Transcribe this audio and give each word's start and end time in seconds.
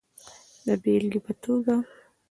د 0.65 0.67
بیلګی 0.83 1.19
په 1.25 1.31
توکه 1.41 1.75